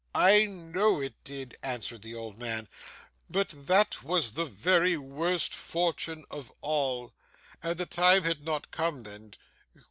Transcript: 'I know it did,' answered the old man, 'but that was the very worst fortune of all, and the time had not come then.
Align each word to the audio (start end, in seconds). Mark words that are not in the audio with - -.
'I 0.15 0.45
know 0.47 0.99
it 0.99 1.13
did,' 1.23 1.55
answered 1.61 2.01
the 2.01 2.15
old 2.15 2.39
man, 2.39 2.67
'but 3.29 3.49
that 3.67 4.01
was 4.01 4.33
the 4.33 4.45
very 4.45 4.97
worst 4.97 5.53
fortune 5.53 6.25
of 6.31 6.51
all, 6.61 7.13
and 7.61 7.77
the 7.77 7.85
time 7.85 8.23
had 8.23 8.43
not 8.43 8.71
come 8.71 9.03
then. 9.03 9.33